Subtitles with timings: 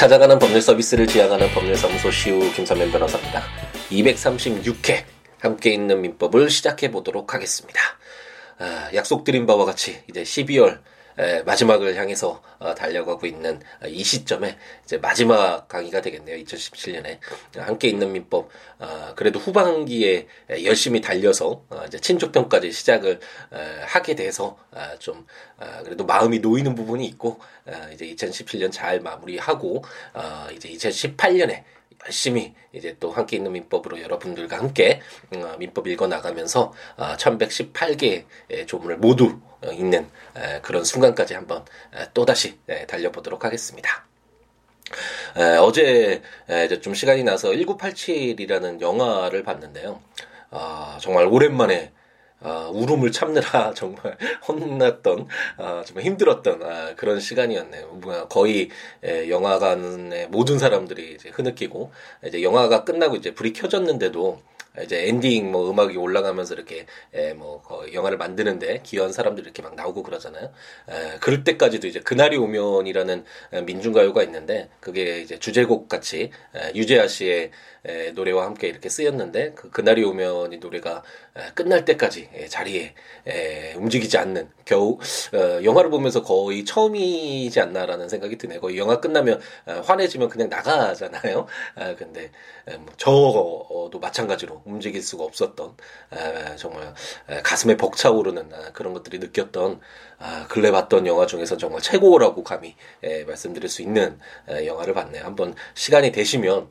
[0.00, 3.42] 찾아가는 법률 서비스를 지향하는 법률사무소 시우 김삼현 변호사입니다.
[3.90, 5.04] 236회
[5.40, 7.78] 함께 있는 민법을 시작해 보도록 하겠습니다.
[8.58, 10.78] 아, 약속드린 바와 같이 이제 12월 에,
[11.44, 16.36] 마지막을 향해서 어, 달려가고 있는 어, 이 시점에 이제 마지막 강의가 되겠네요.
[16.44, 17.18] 2017년에
[17.56, 20.26] 함께 있는 민법 어, 그래도 후반기에
[20.64, 23.20] 열심히 달려서 어, 이제 친족편까지 시작을
[23.52, 25.26] 에, 하게 돼서 아, 좀
[25.58, 29.84] 아, 그래도 마음이 놓이는 부분이 있고 아, 이제 2017년 잘 마무리하고
[30.14, 31.64] 어, 이제 2018년에
[32.06, 35.00] 열심히 이제 또 함께 있는 민법으로 여러분들과 함께
[35.34, 41.64] 어, 민법 읽어 나가면서 어, 1118개의 조문을 모두 어, 읽는 에, 그런 순간까지 한번
[41.94, 44.06] 에, 또다시 에, 달려보도록 하겠습니다.
[45.36, 50.00] 에, 어제 에, 이제 좀 시간이 나서 1987이라는 영화를 봤는데요.
[50.50, 51.92] 아, 정말 오랜만에
[52.42, 57.86] 아, 울음을 참느라 정말 혼났던, 아, 정말 힘들었던 아, 그런 시간이었네요.
[58.02, 58.70] 뭐야, 거의
[59.04, 61.92] 에, 영화관의 모든 사람들이 이제 흐느끼고
[62.26, 64.40] 이제 영화가 끝나고 이제 불이 켜졌는데도
[64.82, 70.02] 이제 엔딩 뭐 음악이 올라가면서 이렇게 에, 뭐 영화를 만드는데 기여한 사람들이 이렇게 막 나오고
[70.02, 70.52] 그러잖아요.
[70.88, 73.24] 에, 그럴 때까지도 이제 그날이 오면이라는
[73.64, 77.50] 민중가요가 있는데 그게 이제 주제곡 같이 에, 유재하 씨의
[77.84, 81.02] 에, 노래와 함께 이렇게 쓰였는데 그 그날이 오면 이 노래가
[81.36, 82.94] 에, 끝날 때까지 에, 자리에
[83.26, 84.98] 에, 움직이지 않는 겨우
[85.34, 88.60] 어, 영화를 보면서 거의 처음이지 않나라는 생각이 드네요.
[88.60, 91.46] 거의 영화 끝나면 어, 환해지면 그냥 나가잖아요.
[91.76, 92.30] 아, 근데
[92.68, 95.76] 에, 뭐 저도 마찬가지로 움직일 수가 없었던
[96.12, 96.94] 에, 정말
[97.28, 99.80] 에, 가슴에 벅차오르는 아, 그런 것들이 느꼈던
[100.18, 105.24] 아, 근래 봤던 영화 중에서 정말 최고라고 감히 에, 말씀드릴 수 있는 에, 영화를 봤네요.
[105.24, 106.68] 한번 시간이 되시면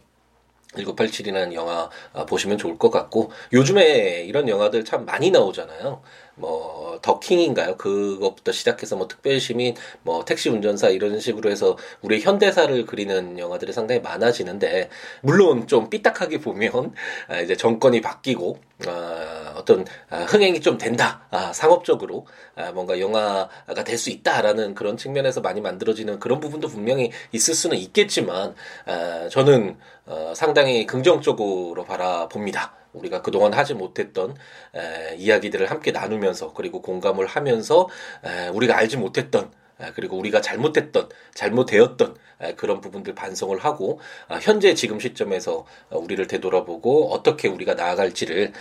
[0.76, 6.02] 1987이라는 영화 아, 보시면 좋을 것 같고 요즘에 이런 영화들 참 많이 나오잖아요.
[6.40, 7.78] 뭐 더킹인가요?
[7.78, 14.02] 그것부터 시작해서 뭐 특별시민, 뭐 택시 운전사 이런 식으로 해서 우리 현대사를 그리는 영화들이 상당히
[14.02, 14.90] 많아지는데
[15.22, 16.94] 물론 좀 삐딱하게 보면
[17.28, 21.28] 아, 이제 정권이 바뀌고 아, 어떤 아, 흥행이 좀 된다.
[21.32, 27.12] 아, 상업적으로 아, 뭔가 영화가 될 수 있다라는 그런 측면에서 많이 만들어지는 그런 부분도 분명히
[27.34, 28.56] 있을 수는 있겠지만
[28.86, 32.79] 아, 저는 어, 상당히 긍정적으로 바라봅니다.
[32.94, 34.36] 우리가 그동안 하지 못했던
[34.76, 37.88] 에, 이야기들을 함께 나누면서 그리고 공감을 하면서
[38.26, 39.52] 에, 우리가 알지 못했던
[39.96, 42.18] 그리고 우리가 잘못했던, 잘못되었던
[42.58, 48.52] 그런 부분들 반성을 하고 아, 현재 지금 시점에서 우리를 되돌아보고 어떻게 우리가 나아갈지를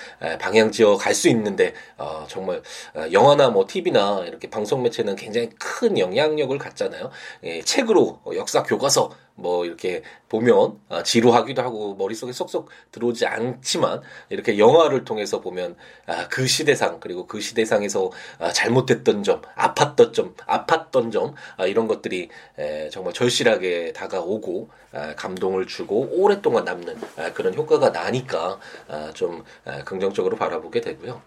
[0.41, 2.63] 방향 지어 갈 수 있는데 어, 정말
[2.95, 7.11] 어, 영화나 뭐 TV나 이렇게 방송 매체는 굉장히 큰 영향력을 갖잖아요.
[7.43, 14.59] 예, 책으로 역사 교과서 뭐 이렇게 보면 아, 지루하기도 하고 머릿속에 쏙쏙 들어오지 않지만 이렇게
[14.59, 15.77] 영화를 통해서 보면
[16.07, 18.11] 아, 그 시대상 그리고 그 시대상에서
[18.41, 22.29] 아, 잘못했던 점, 아팠던 점, 아팠던 점 아, 이런 것들이
[22.59, 29.45] 에, 정말 절실하게 다가오고 아, 감동을 주고 오랫동안 남는 아, 그런 효과가 나니까 아, 좀
[29.65, 31.23] 아, 긍정적으로 바라보게 되고요.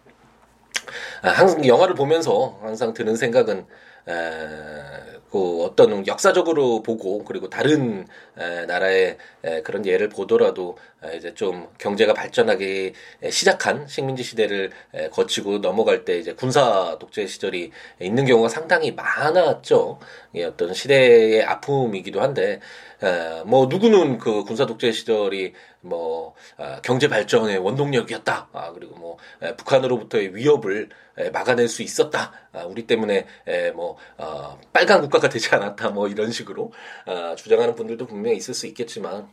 [1.22, 3.66] 아, 항상 영화를 보면서 항상 드는 생각은
[4.08, 4.14] 에,
[5.32, 8.06] 그 어떤 역사적으로 보고 그리고 다른
[8.38, 12.94] 에, 나라의 에, 그런 예를 보더라도 에, 이제 좀 경제가 발전하기
[13.30, 20.00] 시작한 식민지 시대를 에, 거치고 넘어갈 때 이제 군사 독재 시절이 있는 경우가 상당히 많았죠.
[20.36, 22.60] 이 어떤 시대의 아픔이기도 한데
[23.02, 28.50] 에, 뭐 누구는 그 군사 독재 시절이 뭐 아, 경제 발전의 원동력이었다.
[28.54, 32.32] 아, 그리고 뭐 에, 북한으로부터의 위협을 에, 막아낼 수 있었다.
[32.54, 35.90] 아, 우리 때문에 에, 뭐 어, 빨간 국가가 되지 않았다.
[35.90, 36.72] 뭐 이런 식으로
[37.06, 39.30] 아, 주장하는 분들도 분명히 있을 수 있겠지만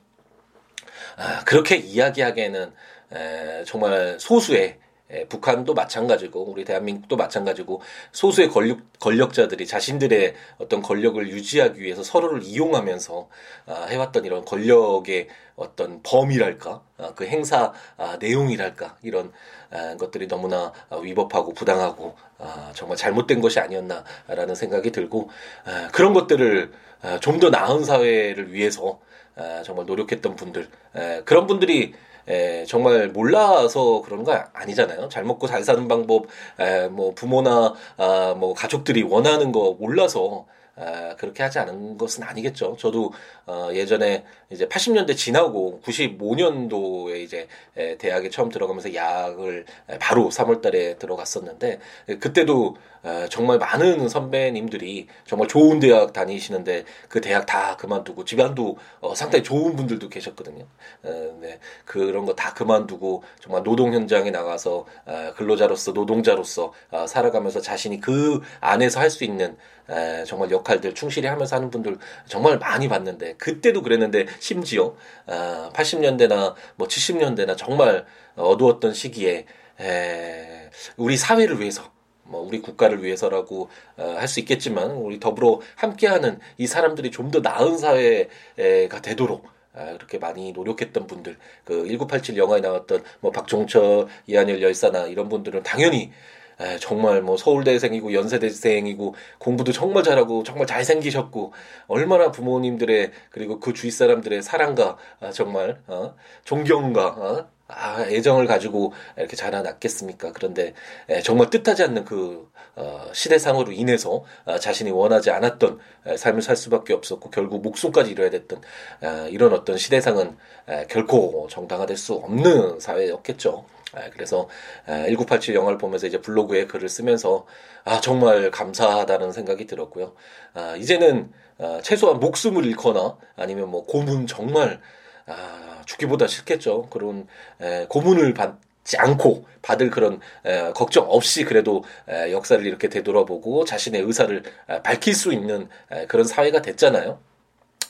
[1.17, 2.73] 아, 그렇게 이야기하기에는
[3.13, 4.79] 에, 정말 소수의
[5.11, 7.81] 예, 북한도 마찬가지고 우리 대한민국도 마찬가지고
[8.13, 13.29] 소수의 권력 권력자들이 자신들의 어떤 권력을 유지하기 위해서 서로를 이용하면서
[13.67, 16.83] 아, 해왔던 이런 권력의 어떤 범위랄까?
[16.99, 18.97] 아, 그 행사 아, 내용이랄까?
[19.03, 19.33] 이런
[19.71, 20.73] 아, 것들이 너무나
[21.03, 25.31] 위법하고 부당하고 아, 정말 잘못된 것이 아니었나라는 생각이 들고
[25.65, 26.73] 아, 그런 것들을
[27.03, 29.01] 아, 좀 더 나은 사회를 위해서
[29.37, 31.95] 아, 정말 노력했던 분들 에, 그런 분들이
[32.29, 35.09] 에, 정말 몰라서 그런 거 아니잖아요.
[35.09, 36.27] 잘 먹고 잘 사는 방법,
[36.61, 40.47] 에, 뭐 부모나 아, 뭐 가족들이 원하는 거 몰라서
[40.81, 42.77] 아, 그렇게 하지 않은 것은 아니겠죠.
[42.79, 43.13] 저도
[43.47, 49.67] 어, 예전에 이제 80년대 지나고 95년도에 이제 에, 대학에 처음 들어가면서 약을
[50.01, 51.81] 바로 3월달에 들어갔었는데
[52.21, 59.15] 그때도 어, 정말 많은 선배님들이 정말 좋은 대학 다니시는데 그 대학 다 그만두고 집안도 어,
[59.15, 60.65] 상당히 좋은 분들도 계셨거든요.
[61.05, 67.61] 어, 네, 그런 거 다 그만두고 정말 노동 현장에 나가서 어, 근로자로서 노동자로서 어, 살아가면서
[67.61, 69.57] 자신이 그 안에서 할 수 있는
[69.91, 74.95] 에, 정말 역할들 충실히 하면서 하는 분들 정말 많이 봤는데 그때도 그랬는데 심지어
[75.27, 78.07] 아, 80년대나 뭐 70년대나 정말
[78.37, 79.47] 어두웠던 시기에
[79.81, 81.91] 에, 우리 사회를 위해서
[82.25, 87.41] 뭐 우리 국가를 위해서라고 어, 할 수 있겠지만 우리 더불어 함께하는 이 사람들이 좀 더
[87.41, 94.61] 나은 사회가 되도록 아, 그렇게 많이 노력했던 분들 그 1987 영화에 나왔던 뭐 박종철, 이한열
[94.63, 96.11] 열사나 이런 분들은 당연히
[96.61, 101.53] 에, 정말 뭐 서울대생이고 연세대생이고 공부도 정말 잘하고 정말 잘생기셨고
[101.87, 106.15] 얼마나 부모님들의 그리고 그 주위 사람들의 사랑과 아, 정말 어,
[106.45, 110.33] 존경과 어, 아, 애정을 가지고 이렇게 자라났겠습니까?
[110.33, 110.73] 그런데
[111.09, 116.57] 에, 정말 뜻하지 않는 그 어, 시대상으로 인해서 어, 자신이 원하지 않았던 에, 삶을 살
[116.57, 118.63] 수밖에 없었고 결국 목숨까지 잃어야 됐던
[119.03, 123.65] 에, 이런 어떤 시대상은 에, 결코 정당화될 수 없는 사회였겠죠.
[123.97, 124.49] 에, 그래서
[124.87, 127.47] 에, 1987 영화를 보면서 이제 블로그에 글을 쓰면서
[127.85, 130.15] 아 정말 감사하다는 생각이 들었고요.
[130.55, 134.81] 아, 이제는 아, 최소한 목숨을 잃거나 아니면 뭐 고문 정말
[135.27, 136.89] 아, 죽기보다 싫겠죠.
[136.91, 137.27] 그런
[137.61, 144.03] 에, 고문을 받지 않고 받을 그런 에, 걱정 없이 그래도 에, 역사를 이렇게 되돌아보고 자신의
[144.03, 147.19] 의사를 에, 밝힐 수 있는 에, 그런 사회가 됐잖아요.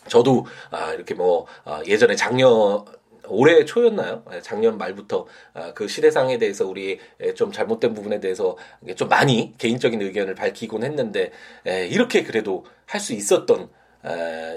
[0.09, 2.85] 저도 아, 이렇게 뭐 아, 예전에 작년
[3.29, 4.25] 올해 초였나요?
[4.43, 6.99] 작년 말부터 아, 그 시대상에 대해서 우리
[7.37, 8.57] 좀 잘못된 부분에 대해서
[8.97, 11.31] 좀 많이 개인적인 의견을 밝히곤 했는데
[11.91, 13.69] 이렇게 그래도 할 수 있었던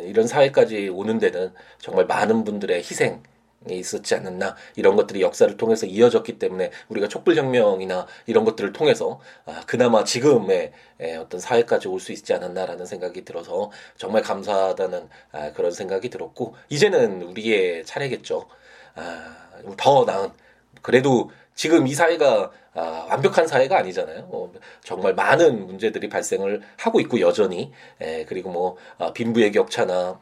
[0.06, 3.22] 이런 사회까지 오는 데는 정말 많은 분들의 희생
[3.70, 9.62] 이 있었지 않았나 이런 것들이 역사를 통해서 이어졌기 때문에 우리가 촛불혁명이나 이런 것들을 통해서 아,
[9.68, 15.72] 그나마 지금의 에, 어떤 사회까지 올 수 있지 않았나라는 생각이 들어서 정말 감사하다는 아, 그런
[15.72, 18.56] 생각이 들었고 이제는 우리의 차례겠죠 아,
[19.78, 20.32] 더 나은
[20.82, 24.30] 그래도 지금 이 사회가 아, 완벽한 사회가 아니잖아요.
[24.32, 24.52] 어,
[24.84, 30.20] 정말 많은 문제들이 발생을 하고 있고 여전히 에, 그리고 뭐 아, 빈부의 격차나 뭐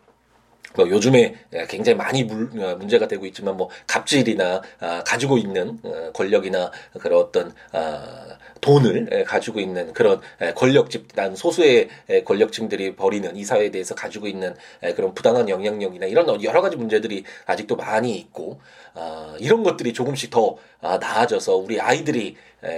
[0.77, 1.35] 요즘에
[1.67, 7.19] 굉장히 많이 물, 어, 문제가 되고 있지만 뭐 갑질이나 아, 가지고 있는 어, 권력이나 그런
[7.19, 10.19] 어떤 아, 돈을 가지고 있는 그런
[10.53, 11.87] 권력 집단 소수의
[12.25, 14.53] 권력층들이 벌이는 이 사회에 대해서 가지고 있는
[14.97, 18.59] 그런 부당한 영향력이나 이런 여러 가지 문제들이 아직도 많이 있고
[18.93, 22.35] 아, 이런 것들이 조금씩 더 아, 나아져서 우리 아이들이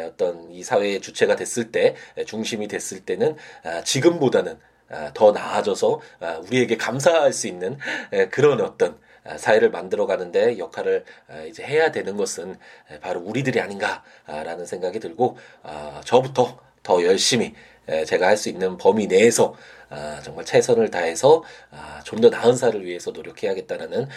[0.08, 1.96] 어떤 이 사회의 주체가 됐을 때
[2.26, 4.71] 중심이 됐을 때는 아, 지금보다는 아,
[5.14, 7.78] 더 나아져서 아, 우리에게 감사할 수 있는
[8.32, 11.06] 그런 어떤 아, 사회를 만들어가는데 역할을
[11.48, 12.58] 이제 해야 되는 것은
[13.02, 15.38] 바로 우리들이 아닌가라는 생각이 들고
[16.06, 17.54] 저부터 더 열심히
[18.08, 19.56] 제가 할 수 있는 범위 내에서
[20.24, 21.44] 정말 최선을 다해서
[22.04, 24.08] 좀 더 나은 사를 위해서 노력해야겠다라는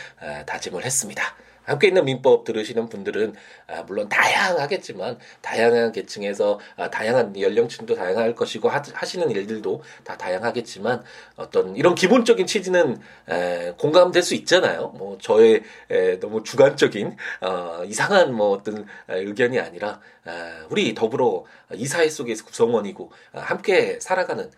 [0.46, 1.22] 다짐을 했습니다.
[1.64, 3.34] 함께 있는 민법 들으시는 분들은
[3.66, 11.02] 아, 물론 다양하겠지만 다양한 계층에서 아, 다양한 연령층도 다양할 것이고 하, 시는 일들도 다 다양하겠지만
[11.36, 14.88] 어떤 이런 기본적인 취지는 에, 공감될 수 있잖아요.
[14.96, 20.30] 뭐 저의 에, 너무 주관적인 어, 이상한 뭐 어떤 의견이 아니라 에,
[20.70, 21.44] 우리 더불어
[21.74, 24.50] 이 사회 속에서 구성원이고 아, 함께 살아가는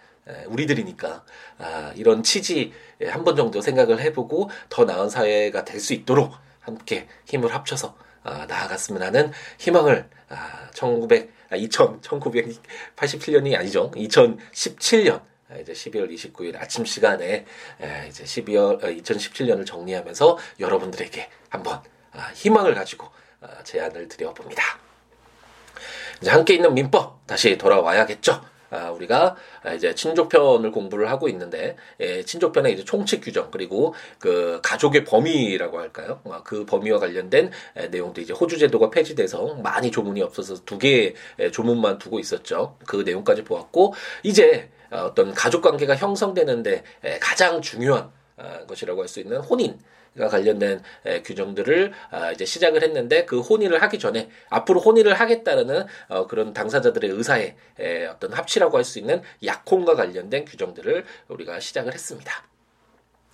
[0.49, 1.25] 우리들이니까
[1.59, 2.73] 아, 이런 취지
[3.07, 6.33] 한 번 정도 생각을 해보고 더 나은 사회가 될 수 있도록
[6.67, 13.91] 함께 힘을 합쳐서 아, 나아갔으면 하는 희망을 아, 1900, 아, 2000, 1987년이 아니죠.
[13.93, 17.47] 2017년 아, 이제 12월 29일 아침 시간에
[17.81, 21.81] 에, 이제 12월 어, 2017년을 정리하면서 여러분들에게 한번
[22.13, 23.09] 아, 희망을 가지고
[23.41, 24.63] 아, 제안을 드려봅니다.
[26.21, 28.56] 이제 함께 있는 민법 다시 돌아와야겠죠.
[28.71, 29.37] 아, 우리가
[29.75, 36.21] 이제 친족편을 공부를 하고 있는데 예, 친족편의 이제 총칙 규정 그리고 그 가족의 범위라고 할까요?
[36.25, 41.15] 아, 그 범위와 관련된 에, 내용도 이제 호주 제도가 폐지돼서 많이 조문이 없어서 두 개의
[41.53, 42.77] 조문만 두고 있었죠.
[42.87, 48.16] 그 내용까지 보았고 이제 어떤 가족 관계가 형성되는데 에, 가장 중요한 아,
[48.67, 49.79] 것이라고 할 수 있는 혼인
[50.17, 55.85] 가 관련된 에, 규정들을 아, 이제 시작을 했는데 그 혼인을 하기 전에 앞으로 혼인을 하겠다는
[56.09, 61.93] 어, 그런 당사자들의 의사의 에, 어떤 합치라고 할 수 있는 약혼과 관련된 규정들을 우리가 시작을
[61.93, 62.33] 했습니다.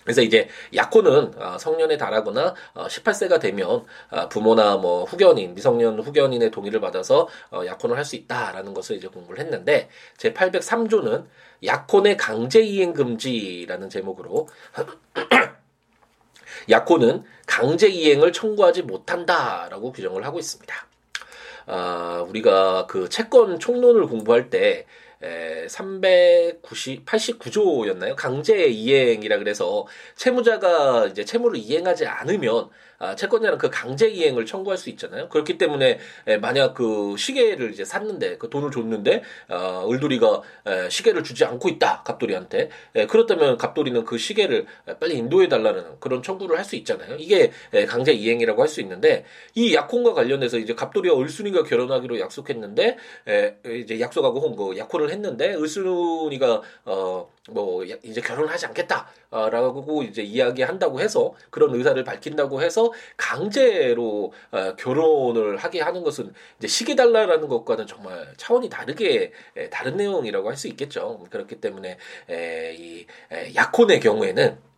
[0.03, 6.51] 그래서 이제 약혼은 어, 성년에 달하거나 어, 18세가 되면 어, 부모나 뭐 후견인, 미성년 후견인의
[6.51, 11.25] 동의를 받아서 어, 약혼을 할 수 있다라는 것을 이제 공부를 했는데 제 803조는
[11.63, 14.49] 약혼의 강제 이행 금지라는 제목으로
[16.69, 20.75] 약혼은 강제 이행을 청구하지 못한다라고 규정을 하고 있습니다.
[21.65, 24.85] 아, 우리가 그 채권 총론을 공부할 때
[25.23, 28.15] 에, 390 89조였나요?
[28.15, 32.69] 강제 이행이라 그래서 채무자가 이제 채무를 이행하지 않으면
[32.99, 35.29] 아, 채권자는 그 강제 이행을 청구할 수 있잖아요.
[35.29, 41.23] 그렇기 때문에 에, 만약 그 시계를 이제 샀는데 그 돈을 줬는데 어, 을돌이가 에, 시계를
[41.23, 44.65] 주지 않고 있다 갑돌이한테 에, 그렇다면 갑돌이는 그 시계를
[44.99, 47.17] 빨리 인도해 달라는 그런 청구를 할 수 있잖아요.
[47.17, 52.97] 이게 에, 강제 이행이라고 할 수 있는데 이 약혼과 관련해서 이제 갑돌이와 을순이가 결혼하기로 약속했는데
[53.27, 61.75] 에, 이제 약속하고 홍그 약혼을 했는데 을순이가 어뭐 이제 결혼하지 않겠다라고 이제 이야기한다고 해서 그런
[61.75, 68.69] 의사를 밝힌다고 해서 강제로 어, 결혼을 하게 하는 것은 이제 시계 달라라는 것과는 정말 차원이
[68.69, 71.25] 다르게 에, 다른 내용이라고 할 수 있겠죠.
[71.31, 71.97] 그렇기 때문에
[72.29, 74.72] 에, 이 에, 약혼의 경우에는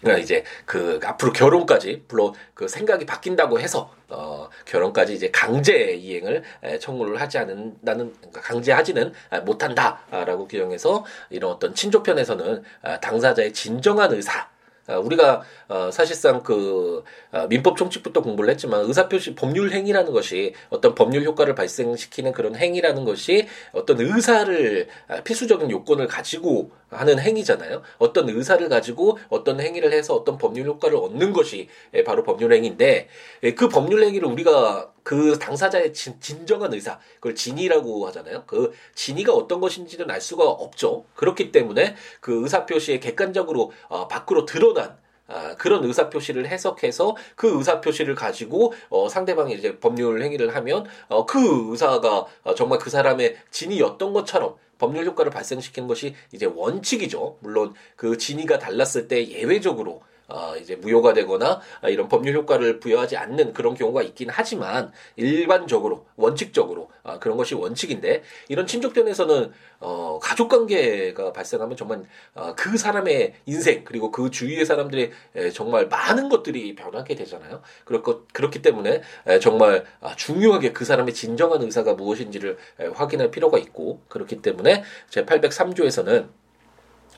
[0.00, 6.42] 그러니까 이제 그 앞으로 결혼까지 물론 그 생각이 바뀐다고 해서 어 결혼까지 이제 강제 이행을
[6.80, 9.12] 청구를 하지 않는다는 그러니까 강제하지는
[9.44, 14.48] 못한다라고 규정해서 이런 어떤 친족편에서는 아, 당사자의 진정한 의사 아,
[14.94, 17.02] 우리가 어, 사실상 그
[17.32, 23.04] 어, 민법 총칙부터 공부를 했지만 의사표시 법률 행위라는 것이 어떤 법률 효과를 발생시키는 그런 행위라는
[23.04, 27.82] 것이 어떤 의사를 아, 필수적인 요건을 가지고 하는 행위잖아요.
[27.98, 31.68] 어떤 의사를 가지고 어떤 행위를 해서 어떤 법률 효과를 얻는 것이
[32.04, 33.08] 바로 법률 행위인데
[33.56, 38.42] 그 법률 행위를 우리가 그 당사자의 진, 정한 의사, 그걸 진이라고 하잖아요.
[38.44, 41.04] 그 진이가 어떤 것인지는 알 수가 없죠.
[41.14, 44.96] 그렇기 때문에 그 의사 표시에 객관적으로 어, 밖으로 드러 난
[45.28, 50.86] 아, 그런 의사 표시를 해석해서 그 의사 표시를 가지고 어, 상대방이 이제 법률 행위를 하면
[51.08, 57.38] 어, 그 의사가 어, 정말 그 사람의 진이었던 것처럼 법률 효과를 발생시키는 것이 이제 원칙이죠.
[57.40, 63.52] 물론 그 진위가 달랐을 때 예외적으로 어, 이제 무효가 되거나 이런 법률 효과를 부여하지 않는
[63.52, 71.32] 그런 경우가 있긴 하지만 일반적으로 원칙적으로 어, 그런 것이 원칙인데 이런 친족편에서는 어, 가족 관계가
[71.32, 72.02] 발생하면 정말
[72.34, 77.62] 어, 그 사람의 인생 그리고 그 주위의 사람들의 에, 정말 많은 것들이 변하게 되잖아요.
[77.84, 83.58] 그렇고 그렇기 때문에 에, 정말 아, 중요하게 그 사람의 진정한 의사가 무엇인지를 에, 확인할 필요가
[83.58, 86.28] 있고 그렇기 때문에 제 803조에서는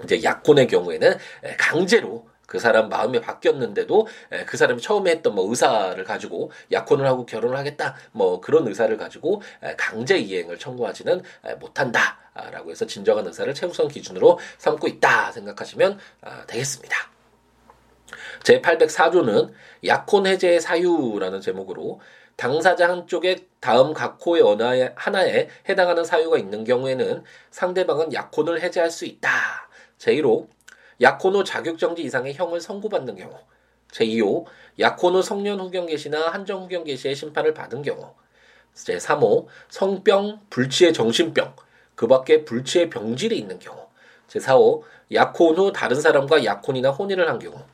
[0.05, 1.17] 이제 약혼의 경우에는
[1.59, 4.09] 강제로 그 사람 마음이 바뀌었는데도
[4.47, 9.43] 그 사람이 처음에 했던 뭐 의사를 가지고 약혼을 하고 결혼을 하겠다 뭐 그런 의사를 가지고
[9.77, 11.23] 강제 이행을 청구하지는
[11.61, 12.19] 못한다.
[12.53, 16.97] 라고 해서 진정한 의사를 최우선 기준으로 삼고 있다 생각하시면 아, 되겠습니다.
[18.45, 19.53] 제804조는
[19.85, 22.01] 약혼 해제의 사유라는 제목으로
[22.37, 29.05] 당사자 한쪽에 다음 각 호의 어느 하나에 해당하는 사유가 있는 경우에는 상대방은 약혼을 해제할 수
[29.05, 29.69] 있다.
[29.99, 30.47] 제1호
[31.01, 33.35] 약혼 후 자격정지 이상의 형을 선고받는 경우
[33.93, 34.45] 제2호
[34.79, 38.15] 약혼 후 성년 후견 개시나 한정 후견 개시의 심판을 받은 경우
[38.75, 41.55] 제3호 성병, 불치의 정신병,
[41.95, 43.89] 그 밖에 불치의 병질이 있는 경우
[44.29, 47.65] 제4호 약혼 후 다른 사람과 약혼이나 혼인을 한 경우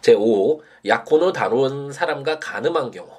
[0.00, 3.10] 제5호 약혼 후 다른 사람과 가늠한 경우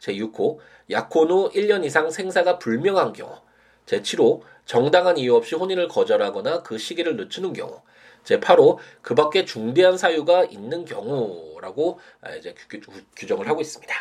[0.00, 0.58] 제6호
[0.90, 3.36] 약혼 후 1년 이상 생사가 불명한 경우
[3.86, 7.82] 제7호 정당한 이유 없이 혼인을 거절하거나 그 시기를 늦추는 경우
[8.24, 12.54] 제8호 그 밖에 중대한 사유가 있는 경우라고 아, 이제
[13.16, 13.94] 규정을 하고 있습니다.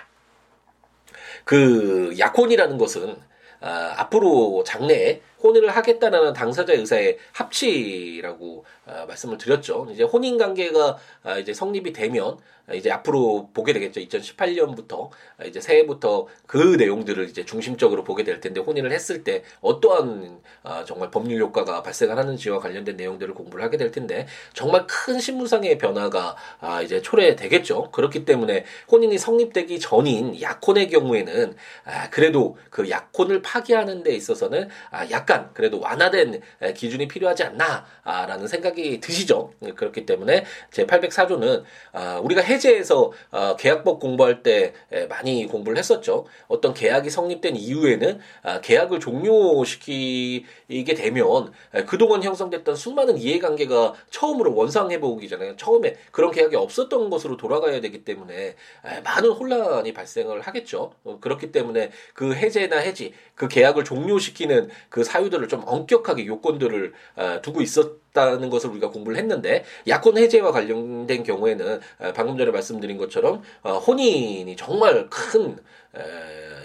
[1.46, 3.18] 그 약혼이라는 것은
[3.62, 9.88] 아, 앞으로 장래에 혼인을 하겠다는 당사자의 의사의 합치라고 아, 말씀을 드렸죠.
[9.92, 12.38] 이제 혼인 관계가 아, 이제 성립이 되면
[12.74, 14.00] 이제 앞으로 보게 되겠죠.
[14.02, 15.10] 2018년부터
[15.46, 21.10] 이제 새해부터 그 내용들을 이제 중심적으로 보게 될 텐데 혼인을 했을 때 어떠한 아, 정말
[21.10, 27.02] 법률 효과가 발생하는지와 관련된 내용들을 공부를 하게 될 텐데 정말 큰 신분상의 변화가 아, 이제
[27.02, 27.90] 초래되겠죠.
[27.92, 31.56] 그렇기 때문에 혼인이 성립되기 전인 약혼의 경우에는
[31.86, 36.42] 아, 그래도 그 약혼을 파기하는 데 있어서는 아, 약간 그래도 완화된
[36.76, 39.54] 기준이 필요하지 않나라는 생각이 드시죠.
[39.76, 44.74] 그렇기 때문에 제 804조는 아, 우리가 해 해제에서 어, 계약법 공부할 때
[45.08, 46.26] 많이 공부를 했었죠.
[46.48, 51.52] 어떤 계약이 성립된 이후에는 아, 계약을 종료시키게 되면
[51.88, 55.56] 그동안 형성됐던 수많은 이해관계가 처음으로 원상회복 이잖아요.
[55.56, 58.56] 처음에 그런 계약이 없었던 것으로 돌아가야 되기 때문에
[59.04, 60.94] 많은 혼란이 발생을 하겠죠.
[61.04, 66.94] 어, 그렇기 때문에 그 해제나 해지, 그 계약을 종료시키는 그 사유 들을 좀 엄격하게 요건들을
[67.16, 68.00] 아, 두고 있었.
[68.12, 71.80] 다는 것을 우리가 공부를 했는데 약혼 해제와 관련된 경우에는
[72.16, 75.56] 방금 전에 말씀드린 것처럼 어, 혼인이 정말 큰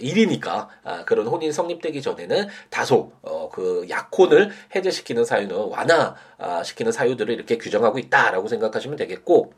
[0.01, 7.59] 일이니까 아, 그런 혼인 성립되기 전에는 다소 어, 그 약혼을 해제시키는 사유는 완화시키는 사유들을 이렇게
[7.59, 9.53] 규정하고 있다라고 생각하시면 되겠고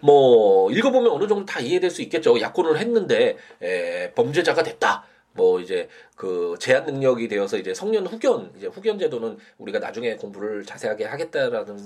[0.00, 2.40] 뭐 읽어보면 어느 정도 다 이해될 수 있겠죠.
[2.40, 5.04] 약혼을 했는데 에, 범죄자가 됐다.
[5.34, 10.64] 뭐 이제 그 제한 능력이 되어서 이제 성년 후견 이제 후견 제도는 우리가 나중에 공부를
[10.64, 11.78] 자세하게 하겠다라는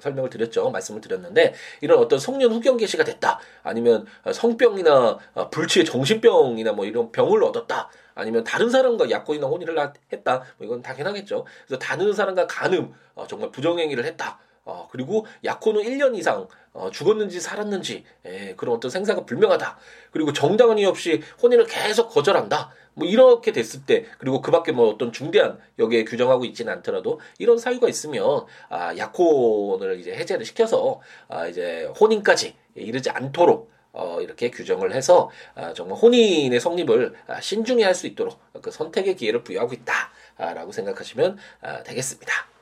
[0.00, 5.18] 설명을 드렸죠 말씀을 드렸는데 이런 어떤 성년 후견 개시가 됐다 아니면 성병이나
[5.50, 9.76] 불치의 정신병이나 뭐 이런 병을 얻었다 아니면 다른 사람과 약혼이나 혼인을
[10.12, 11.44] 했다 뭐 이건 당연하겠죠.
[11.66, 16.90] 그래서 다른 사람과 간음 어, 정말 부정행위를 했다 어, 그리고 약혼 후 1년 이상 어,
[16.90, 19.78] 죽었는지 살았는지 예, 그런 어떤 생사가 불명하다.
[20.10, 22.72] 그리고 정당한 이유 없이 혼인을 계속 거절한다.
[22.94, 27.88] 뭐 이렇게 됐을 때 그리고 그밖에 뭐 어떤 중대한 여기에 규정하고 있지는 않더라도 이런 사유가
[27.88, 35.30] 있으면 아, 약혼을 이제 해제를 시켜서 아, 이제 혼인까지 이르지 않도록 어, 이렇게 규정을 해서
[35.54, 41.38] 아, 정말 혼인의 성립을 아, 신중히 할 수 있도록 그 선택의 기회를 부여하고 있다라고 생각하시면
[41.60, 42.53] 아, 되겠습니다.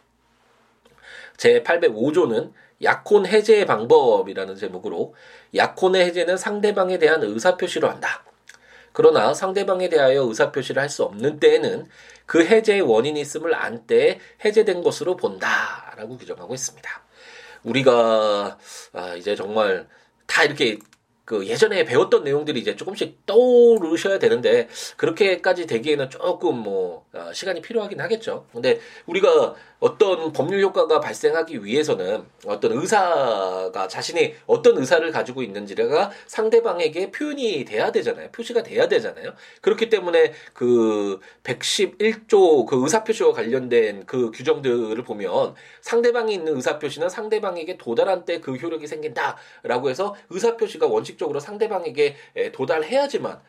[1.36, 5.14] 제 805조는 약혼 해제의 방법이라는 제목으로
[5.54, 8.24] 약혼의 해제는 상대방에 대한 의사표시로 한다.
[8.92, 11.86] 그러나 상대방에 대하여 의사표시를 할 수 없는 때에는
[12.26, 17.02] 그 해제의 원인이 있음을 안 때에 해제된 것으로 본다라고 규정하고 있습니다.
[17.64, 18.58] 우리가
[18.92, 19.88] 아, 이제 정말
[20.26, 20.78] 다 이렇게
[21.24, 28.00] 그 예전에 배웠던 내용들이 이제 조금씩 떠오르셔야 되는데 그렇게까지 되기에는 조금 뭐 어, 시간이 필요하긴
[28.00, 28.46] 하겠죠.
[28.52, 37.10] 근데 우리가 어떤 법률 효과가 발생하기 위해서는 어떤 의사가 자신이 어떤 의사를 가지고 있는지가 상대방에게
[37.10, 38.30] 표현이 돼야 되잖아요.
[38.30, 39.32] 표시가 돼야 되잖아요.
[39.60, 48.24] 그렇기 때문에 그 111조 그 의사표시와 관련된 그 규정들을 보면 상대방이 있는 의사표시는 상대방에게 도달한
[48.24, 52.16] 때 그 효력이 생긴다라고 해서 의사표시가 원칙적으로 상대방에게
[52.52, 53.40] 도달해야지만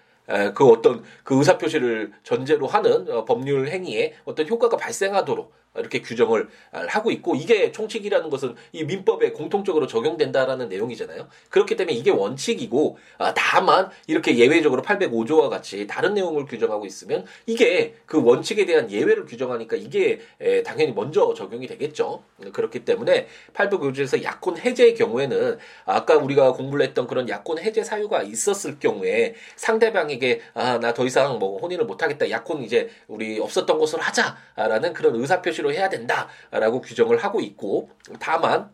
[0.56, 7.12] 그 어떤 그 의사표시를 전제로 하는 어, 법률 행위에 어떤 효과가 발생하도록 이렇게 규정을 하고
[7.12, 11.28] 있고 이게 총칙이라는 것은 이 민법에 공통적으로 적용된다라는 내용이잖아요.
[11.50, 17.96] 그렇기 때문에 이게 원칙이고 아, 다만 이렇게 예외적으로 805조와 같이 다른 내용을 규정하고 있으면 이게
[18.06, 20.20] 그 원칙에 대한 예외를 규정하니까 이게
[20.64, 22.24] 당연히 먼저 적용이 되겠죠.
[22.54, 28.78] 그렇기 때문에 805조에서 약혼 해제의 경우에는 아까 우리가 공부를 했던 그런 약혼 해제 사유가 있었을
[28.80, 34.02] 경우에 상대방에게 아 나 더 이상 뭐 혼인을 못 하겠다 약혼 이제 우리 없었던 것으로
[34.02, 38.70] 하자라는 그런 의사 표시 조치로 해야 된다라고 규정을 하고 있고 다만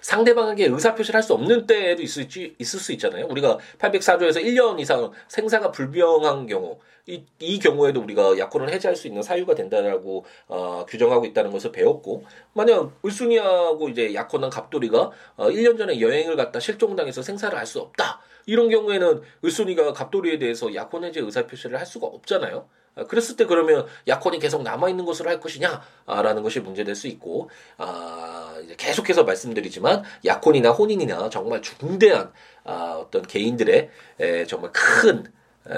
[0.00, 2.26] 상대방에게 의사표시를 할 수 없는 때도 있을,
[2.58, 3.26] 있을 수 있잖아요.
[3.26, 9.22] 우리가 804조에서 1년 이상 생사가 불명한 경우, 이, 이 경우에도 우리가 약혼을 해제할 수 있는
[9.22, 16.00] 사유가 된다라고 어, 규정하고 있다는 것을 배웠고, 만약 을순이하고 이제 약혼한 갑돌이가 어, 1년 전에
[16.00, 18.20] 여행을 갔다 실종당해서 생사를 할 수 없다.
[18.46, 22.66] 이런 경우에는 을순이가 갑돌이에 대해서 약혼 해제 의사표시를 할 수가 없잖아요.
[22.98, 27.50] 아, 그랬을 때 그러면 약혼이 계속 남아 있는 것으로 할 것이냐라는 것이 문제될 수 있고
[27.76, 32.32] 아 이제 계속해서 말씀드리지만 약혼이나 혼인이나 정말 중대한
[32.64, 35.24] 아 어떤 개인들의 에, 정말 큰
[35.70, 35.74] 에,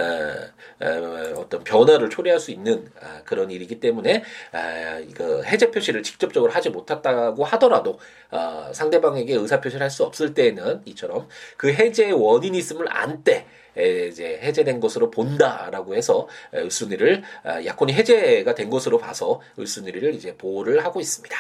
[0.83, 6.53] 에, 어떤 변화를 초래할 수 있는 아, 그런 일이기 때문에 아, 이거 해제 표시를 직접적으로
[6.53, 7.99] 하지 못했다고 하더라도
[8.31, 14.39] 아, 상대방에게 의사 표시를 할 수 없을 때에는 이처럼 그 해제의 원인이 있음을 안때 이제
[14.43, 21.01] 해제된 것으로 본다라고 해서 을순위를 아, 약혼이 해제가 된 것으로 봐서 을순위를 이제 보호를 하고
[21.01, 21.37] 있습니다.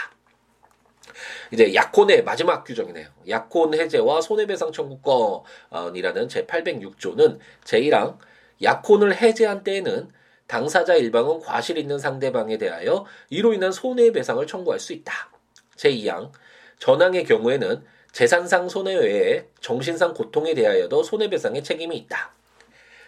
[1.52, 3.08] 이제 약혼의 마지막 규정이네요.
[3.28, 8.18] 약혼 해제와 손해배상 청구권이라는 제 806조는 제1항
[8.62, 10.10] 약혼을 해제한 때에는
[10.46, 15.30] 당사자 일방은 과실 있는 상대방에 대하여 이로 인한 손해배상을 청구할 수 있다.
[15.76, 16.32] 제2항
[16.78, 22.32] 전항의 경우에는 재산상 손해 외에 정신상 고통에 대하여도 손해배상의 책임이 있다.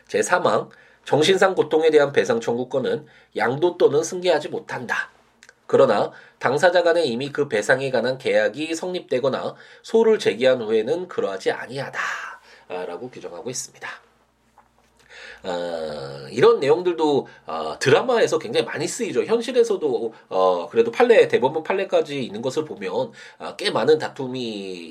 [0.09, 0.71] 제3항
[1.05, 5.11] 정신상 고통에 대한 배상 청구권은 양도 또는 승계하지 못한다.
[5.67, 11.99] 그러나 당사자 간에 이미 그 배상에 관한 계약이 성립되거나 소를 제기한 후에는 그러하지 아니하다.
[12.69, 13.89] 라고 규정하고 있습니다.
[15.45, 19.25] 어, 이런 내용들도 어, 드라마에서 굉장히 많이 쓰이죠.
[19.25, 24.41] 현실에서도 어, 그래도 판례 대법원 판례까지 있는 것을 보면 어, 꽤 많은 다툼이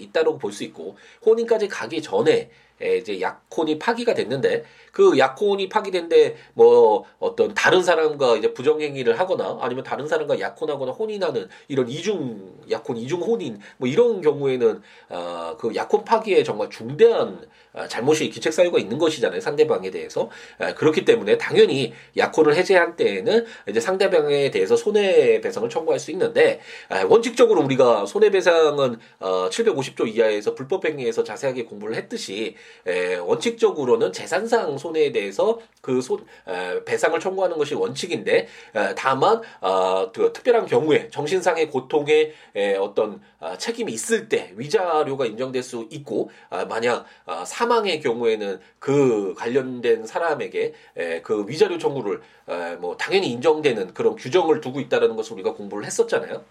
[0.03, 2.49] 있다고 볼 수 있고 혼인까지 가기 전에
[2.81, 9.83] 이제 약혼이 파기가 됐는데 그 약혼이 파기된데 뭐 어떤 다른 사람과 이제 부정행위를 하거나 아니면
[9.83, 16.43] 다른 사람과 약혼하거나 혼인하는 이런 이중 약혼 이중 혼인 뭐 이런 경우에는 아그 약혼 파기에
[16.43, 20.29] 정말 중대한 아, 잘못이 기책 사유가 있는 것이잖아요 상대방에 대해서.
[20.59, 27.05] 아, 그렇기 때문에 당연히 약혼을 해제한 때에는 이제 상대방에 대해서 손해배상을 청구할 수 있는데 아,
[27.05, 35.59] 원칙적으로 우리가 손해배상은 어 750조 이하에서 불법행위에서 자세하게 공부를 했듯이 에, 원칙적으로는 재산상 손해에 대해서
[35.81, 42.33] 그 손, 에, 배상을 청구하는 것이 원칙인데 에, 다만 어, 그 특별한 경우에 정신상의 고통에
[42.55, 48.59] 에, 어떤 어, 책임이 있을 때 위자료가 인정될 수 있고 아, 만약 아, 사망의 경우에는
[48.79, 55.15] 그 관련된 사람에게 에, 그 위자료 청구를 에, 뭐 당연히 인정되는 그런 규정을 두고 있다라는
[55.15, 56.43] 것을 우리가 공부를 했었잖아요.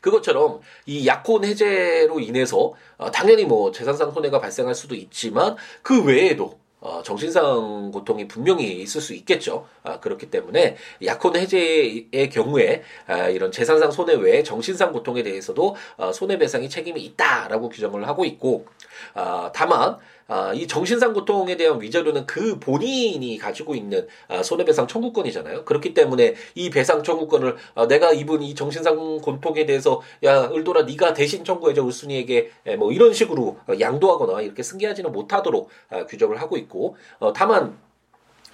[0.00, 6.58] 그것처럼 이 약혼 해제로 인해서 어, 당연히 뭐 재산상 손해가 발생할 수도 있지만 그 외에도
[6.80, 9.66] 어, 정신상 고통이 분명히 있을 수 있겠죠.
[9.82, 16.12] 아, 그렇기 때문에 약혼 해제의 경우에 아, 이런 재산상 손해 외에 정신상 고통에 대해서도 어,
[16.12, 18.66] 손해배상이 책임이 있다라고 규정을 하고 있고,
[19.14, 19.96] 아, 다만
[20.28, 25.64] 아, 이 정신상 고통에 대한 위자료는 그 본인이 가지고 있는 아, 손해배상 청구권이잖아요.
[25.64, 31.14] 그렇기 때문에 이 배상 청구권을 아, 내가 입은 이 정신상 고통에 대해서 야 을돌아 네가
[31.14, 36.96] 대신 청구해줘 을순이에게 에, 뭐 이런 식으로 양도하거나 이렇게 승계하지는 못하도록 아, 규정을 하고 있고
[37.20, 37.78] 어, 다만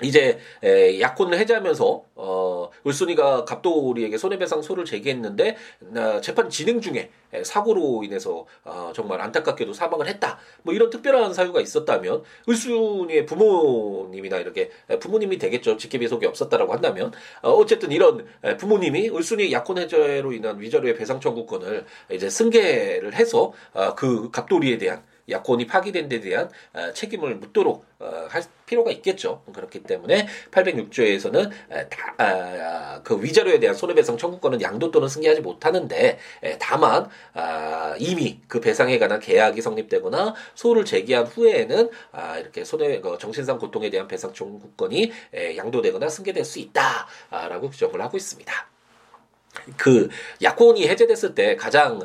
[0.02, 5.56] 이제 에, 약혼을 해제하면서 어, 을순이가 갑돌이에게 손해배상 소를 제기했는데
[5.96, 10.38] 어, 재판 진행 중에 에, 사고로 인해서 어, 정말 안타깝게도 사망을 했다.
[10.62, 15.76] 뭐 이런 특별한 사유가 있었다면 을순이의 부모님이나 이렇게 에, 부모님이 되겠죠.
[15.76, 17.12] 직계비속이 없었다라고 한다면
[17.42, 23.52] 어, 어쨌든 이런 에, 부모님이 을순이 약혼 해제로 인한 위자료의 배상 청구권을 이제 승계를 해서
[23.72, 29.42] 어, 그 갑돌이에 대한 약혼이 파기된 데 대한 어, 책임을 묻도록 어, 할 필요가 있겠죠.
[29.52, 31.50] 그렇기 때문에 806조에서는
[32.16, 36.18] 아, 그 위자료에 대한 손해배상 청구권은 양도 또는 승계하지 못하는데
[36.58, 43.18] 다만 아, 이미 그 배상에 관한 계약이 성립되거나 소를 제기한 후에는 아, 이렇게 손해 그
[43.18, 45.12] 정신상 고통에 대한 배상 청구권이
[45.58, 48.68] 양도되거나 승계될 수 있다라고 규정을 하고 있습니다.
[49.76, 50.08] 그
[50.40, 52.00] 약혼이 해제됐을 때 가장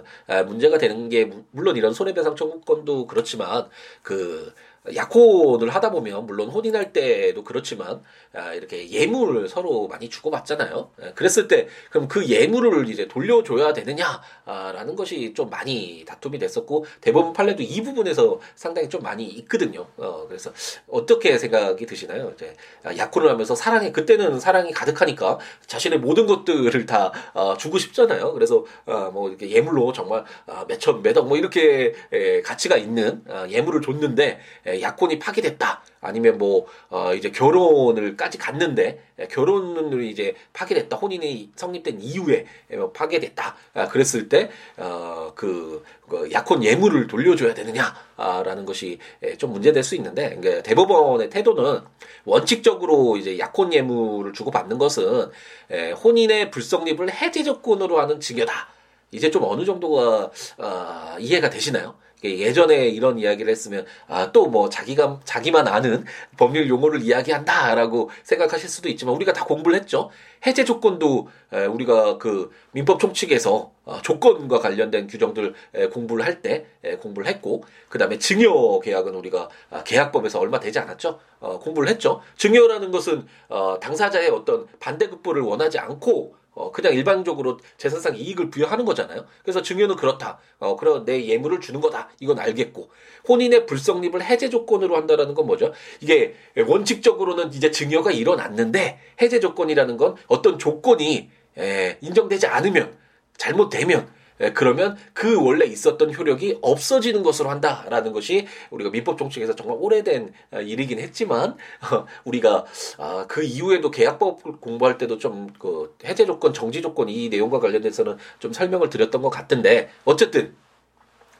[0.47, 3.69] 문제가 되는 게 물론 이런 손해배상 청구권도 그렇지만
[4.01, 4.53] 그
[4.95, 8.01] 약혼을 하다 보면 물론 혼인할 때도 그렇지만
[8.33, 10.91] 아, 이렇게 예물을 서로 많이 주고 받잖아요.
[11.03, 17.33] 예, 그랬을 때 그럼 그 예물을 이제 돌려줘야 되느냐라는 것이 좀 많이 다툼이 됐었고 대법원
[17.33, 19.87] 판례도 이 부분에서 상당히 좀 많이 있거든요.
[19.97, 20.51] 어, 그래서
[20.87, 22.31] 어떻게 생각이 드시나요?
[22.35, 28.33] 이제 약혼을 하면서 사랑이 그때는 사랑이 가득하니까 자신의 모든 것들을 다 어, 주고 싶잖아요.
[28.33, 33.45] 그래서 어, 뭐 이렇게 예물로 정말 어, 몇천 몇억 뭐 이렇게 에, 가치가 있는 어,
[33.49, 35.81] 예물을 줬는데 에, 약혼이 파기됐다.
[36.01, 40.97] 아니면 뭐, 어, 이제 결혼을까지 갔는데, 예, 결혼을 이제 파기됐다.
[40.97, 43.55] 혼인이 성립된 이후에 뭐 파괴됐다.
[43.73, 49.95] 아, 그랬을 때, 어, 그, 그 약혼 예물을 돌려줘야 되느냐라는 것이 예, 좀 문제될 수
[49.95, 51.81] 있는데, 그러니까 대법원의 태도는
[52.25, 55.29] 원칙적으로 이제 약혼 예물을 주고받는 것은
[55.71, 58.69] 예, 혼인의 불성립을 해제 조건으로 하는 증여다.
[59.11, 61.95] 이제 좀 어느 정도가 어, 이해가 되시나요?
[62.23, 66.05] 예전에 이런 이야기를 했으면 아 또 뭐 자기가 자기만 아는
[66.37, 70.09] 법률 용어를 이야기한다라고 생각하실 수도 있지만 우리가 다 공부를 했죠.
[70.45, 76.65] 해제 조건도 에, 우리가 그 민법 총칙에서 어, 조건과 관련된 규정들 에, 공부를 할 때
[77.01, 81.19] 공부를 했고 그다음에 증여 계약은 우리가 아, 계약법에서 얼마 되지 않았죠.
[81.39, 82.21] 어, 공부를 했죠.
[82.37, 89.25] 증여라는 것은 어, 당사자의 어떤 반대급부를 원하지 않고 어, 그냥 일반적으로 재산상 이익을 부여하는 거잖아요.
[89.43, 90.39] 그래서 증여는 그렇다.
[90.57, 92.09] 어, 그럼 내 예물을 주는 거다.
[92.19, 92.89] 이건 알겠고.
[93.27, 95.71] 혼인의 불성립을 해제 조건으로 한다라는 건 뭐죠?
[96.01, 96.33] 이게
[96.67, 102.97] 원칙적으로는 이제 증여가 일어났는데 해제 조건이라는 건 어떤 조건이 에, 인정되지 않으면
[103.37, 104.16] 잘못되면 예,
[104.53, 110.59] 그러면 그 원래 있었던 효력이 없어지는 것으로 한다라는 것이 우리가 민법 정책에서 정말 오래된 어,
[110.61, 111.57] 일이긴 했지만
[111.91, 112.65] 어, 우리가
[112.97, 118.17] 아, 그 이후에도 계약법 공부할 때도 좀 그 해제 조건, 정지 조건 이 내용과 관련돼서는
[118.39, 120.55] 좀 설명을 드렸던 것 같은데 어쨌든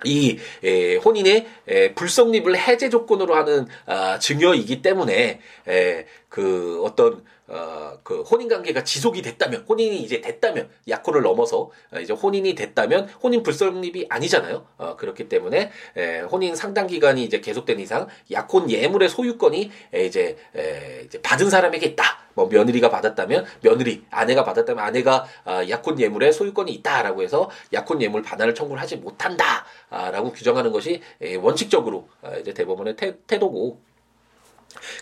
[0.04, 7.98] 이 에, 혼인의 에, 불성립을 해제 조건으로 하는 아, 증여이기 때문에 에, 그 어떤 어,
[8.04, 13.42] 그 혼인 관계가 지속이 됐다면 혼인이 이제 됐다면 약혼을 넘어서 어, 이제 혼인이 됐다면 혼인
[13.42, 14.66] 불성립이 아니잖아요.
[14.78, 20.38] 어, 그렇기 때문에 에, 혼인 상당 기간이 이제 계속된 이상 약혼 예물의 소유권이 에, 이제,
[20.56, 22.28] 에, 이제 받은 사람에게 있다.
[22.34, 28.22] 뭐 며느리가 받았다면 며느리, 아내가 받았다면 아내가 아, 약혼 예물의 소유권이 있다라고 해서 약혼 예물
[28.22, 33.82] 반환을 청구를 하지 못한다라고 규정하는 것이 에, 원칙적으로 아, 이제 대법원의 태, 태도고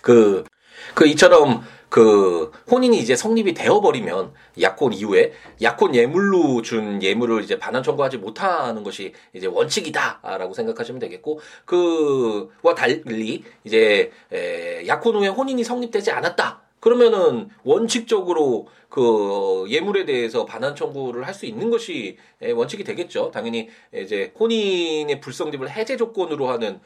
[0.02, 0.46] 그,
[0.94, 5.32] 그 이처럼 그 혼인이 이제 성립이 되어버리면 약혼 이후에
[5.62, 13.46] 약혼 예물로 준 예물을 이제 반환 청구하지 못하는 것이 이제 원칙이다라고 생각하시면 되겠고 그와 달리
[13.64, 16.64] 이제 에, 약혼 후에 혼인이 성립되지 않았다.
[16.82, 23.32] 그러면은 원칙적으로 그 예물에 대해서 반환 청구를 할 수 있는 것이 원칙이 되겠죠.
[23.32, 26.82] 당연히 이제 혼인의 불성립을 해제 조건으로 하는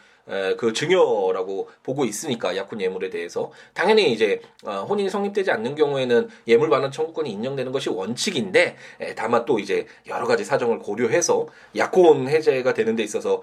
[0.57, 3.51] 그 증여라고 보고 있으니까 약혼 예물에 대해서.
[3.73, 8.75] 당연히 이제 어, 혼인이 성립되지 않는 경우에는 예물 반환 청구권이 인정되는 것이 원칙인데
[9.15, 13.41] 다만 또 이제 여러 가지 사정을 고려해서 약혼 해제가 되는 데 있어서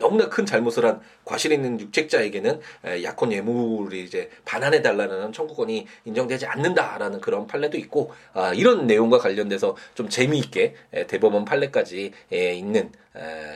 [0.00, 2.60] 너무나 큰 잘못을 한 과실 있는 육책자에게는
[3.02, 9.76] 약혼 예물이 이제 반환해 달라는 청구권이 인정되지 않는다라는 그런 판례도 있고 아, 이런 내용과 관련돼서
[9.94, 10.74] 좀 재미있게
[11.08, 12.90] 대법원 판례까지 있는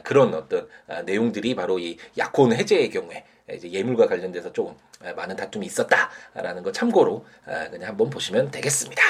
[0.05, 4.75] 그런 어떤 아, 내용들이 바로 이 약혼 해제의 경우에 이제 예물과 관련돼서 조금
[5.17, 7.25] 많은 다툼이 있었다라는 거 참고로
[7.71, 9.03] 그냥 한번 보시면 되겠습니다.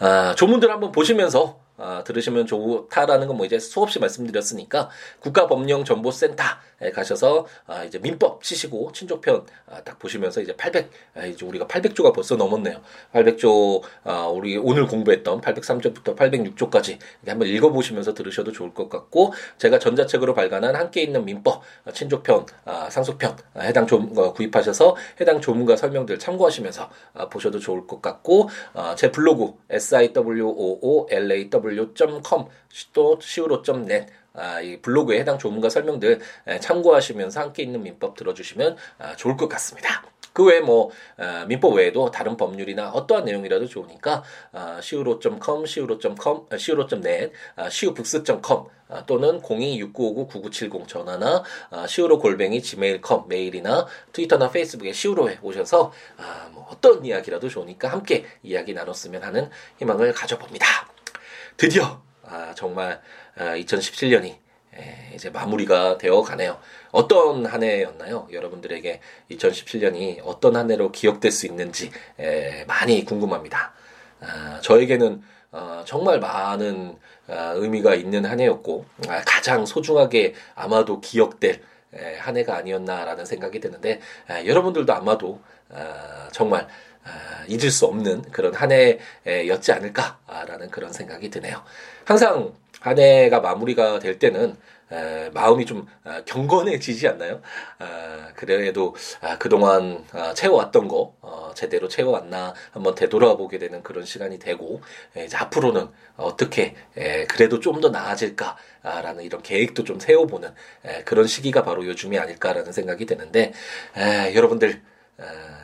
[0.00, 7.84] 아, 조문들 한번 보시면서 아, 들으시면 좋다라는 건 뭐 이제 수없이 말씀드렸으니까 국가법령정보센터에 가셔서 아,
[7.84, 12.80] 이제 민법 치시고 친족편 아, 딱 보시면서 이제 800 아, 이제 우리가 800조가 벌써 넘었네요.
[13.14, 20.34] 800조 아, 우리 오늘 공부했던 803조부터 806조까지 한번 읽어보시면서 들으셔도 좋을 것 같고 제가 전자책으로
[20.34, 25.76] 발간한 함께 있는 민법 아, 친족편 아, 상속편 아, 해당 조 어, 구입하셔서 해당 조문과
[25.76, 31.06] 설명들 참고하시면서 아, 보셔도 좋을 것 같고 아, 제 블로그 s i w o o
[31.10, 32.46] l a w w.com
[32.92, 36.20] 또 siwo.net 아, 이 블로그에 해당 조문과 설명들
[36.60, 40.04] 참고하시면서 함께 있는 민법 들어주시면 아, 좋을 것 같습니다.
[40.32, 46.54] 그 외에 뭐 아, 민법 외에도 다른 법률이나 어떠한 내용이라도 좋으니까 아, siwo.com, siwo.com, 아,
[46.54, 47.32] siwo.net,
[48.88, 56.66] 아, 또는 026959-9970 전화나 아, siwo 골뱅이 gmail.com 메일이나 트위터나 페이스북에 siwo에 오셔서 아, 뭐
[56.70, 60.97] 어떤 이야기라도 좋으니까 함께 이야기 나눴으면 하는 희망을 가져봅니다.
[61.58, 63.00] 드디어 아, 정말
[63.36, 66.56] 아, 2017년이 에, 이제 마무리가 되어 가네요.
[66.92, 68.28] 어떤 한 해였나요?
[68.30, 69.00] 여러분들에게
[69.32, 71.90] 2017년이 어떤 한 해로 기억될 수 있는지
[72.20, 73.72] 에, 많이 궁금합니다.
[74.20, 81.60] 아, 저에게는 어, 정말 많은 아, 의미가 있는 한 해였고 아, 가장 소중하게 아마도 기억될
[81.92, 85.40] 에, 한 해가 아니었나라는 생각이 드는데 에, 여러분들도 아마도
[85.70, 86.68] 아, 정말 아,
[87.48, 88.70] 잊을 수 없는 그런 한
[89.26, 91.62] 해였지 않을까라는 그런 생각이 드네요.
[92.04, 94.56] 항상 한 해가 마무리가 될 때는
[94.90, 97.42] 에, 마음이 좀 아, 경건해지지 않나요?
[97.78, 104.38] 아, 그래도 아, 그동안 아, 채워왔던 거 어, 제대로 채워왔나 한번 되돌아보게 되는 그런 시간이
[104.38, 104.80] 되고
[105.14, 110.48] 에, 이제 앞으로는 어떻게 에, 그래도 좀 더 나아질까라는 이런 계획도 좀 세워보는
[110.86, 113.52] 에, 그런 시기가 바로 요즘이 아닐까라는 생각이 드는데
[113.96, 114.97] 에, 여러분들 아,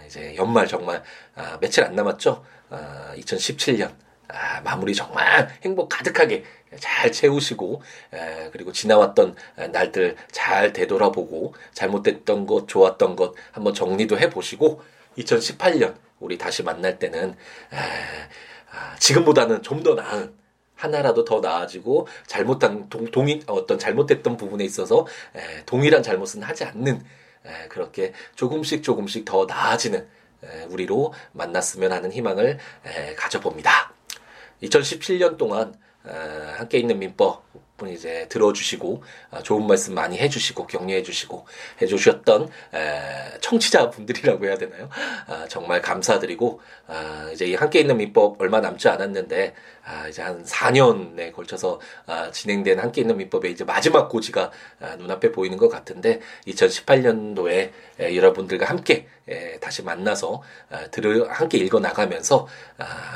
[0.07, 1.03] 이제 연말 정말
[1.35, 2.45] 아, 며칠 안 남았죠.
[2.71, 3.93] 아, 2017년
[4.29, 6.45] 아, 마무리 정말 행복 가득하게
[6.79, 9.37] 잘 채우시고 에, 그리고 지나왔던
[9.73, 14.83] 날들 잘 되돌아보고 잘못됐던 것 좋았던 것 한번 정리도 해보시고
[15.19, 17.77] 2018년 우리 다시 만날 때는 에,
[18.73, 20.35] 아, 지금보다는 좀 더 나은
[20.77, 26.97] 하나라도 더 나아지고 잘못한 동, 동일 어떤 잘못됐던 부분에 있어서 에, 동일한 잘못은 하지 않는
[26.97, 27.01] 에,
[27.69, 30.07] 그렇게 조금씩 조금씩 더 나아지는
[30.43, 33.93] 에, 우리로 만났으면 하는 희망을 에, 가져봅니다.
[34.63, 35.75] 2017년 동안
[36.57, 37.45] 함께 있는 민법
[37.77, 41.45] 분 이제 들어주시고 아, 좋은 말씀 많이 해주시고 격려해주시고
[41.83, 42.49] 해주셨던
[43.41, 44.89] 청취자 분들이라고 해야 되나요?
[45.27, 49.55] 아, 정말 감사드리고 아, 이제 함께 있는 민법 얼마 남지 않았는데
[50.09, 51.81] 이제 한 4년에 걸쳐서
[52.33, 54.51] 진행된 함께 있는 민법의 이제 마지막 고지가
[54.99, 57.71] 눈앞에 보이는 것 같은데 2018년도에
[58.15, 59.09] 여러분들과 함께
[59.61, 60.43] 다시 만나서
[60.91, 62.47] 들을 함께 읽어 나가면서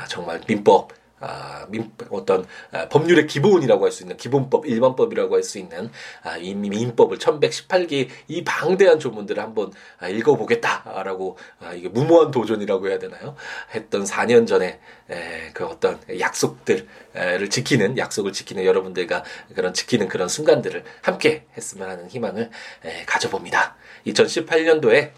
[0.09, 5.57] 정말 민법 아, 민, 어떤 아, 법률의 기본이라고 할 수 있는 기본법, 일반법이라고 할 수
[5.57, 5.89] 있는
[6.23, 12.99] 아, 이 민법을 1118기 이 방대한 조문들을 한번 아, 읽어보겠다라고 아, 이게 무모한 도전이라고 해야
[12.99, 13.35] 되나요?
[13.73, 14.79] 했던 4년 전에
[15.09, 19.23] 에, 그 어떤 약속들을 지키는 약속을 지키는 여러분들과
[19.55, 22.49] 그런 지키는 그런 순간들을 함께 했으면 하는 희망을
[22.85, 23.75] 에, 가져봅니다.
[24.07, 25.11] 2018년도에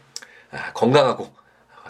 [0.52, 1.30] 아, 건강하고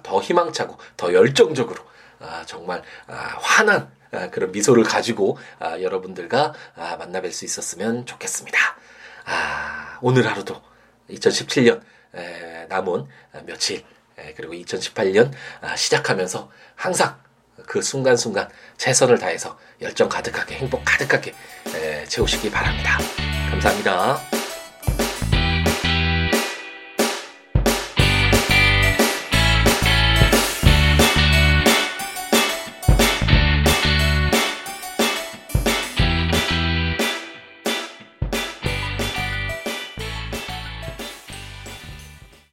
[0.04, 1.84] 더 희망차고 더 열정적으로
[2.20, 4.01] 아, 정말 아, 환한 아,
[4.32, 8.58] 그런 미소를 가지고 아, 여러분들과 아, 만나 뵐 수 있었으면 좋겠습니다.
[9.26, 10.62] 아, 오늘 하루도
[11.10, 11.82] 2017년
[12.16, 13.08] 에, 남은
[13.46, 13.84] 며칠
[14.18, 17.18] 에, 그리고 2018년 아, 시작하면서 항상
[17.68, 21.34] 그 순간순간 최선을 다해서 열정 가득하게 행복 가득하게
[21.76, 22.98] 에, 채우시기 바랍니다.
[23.50, 24.41] 감사합니다.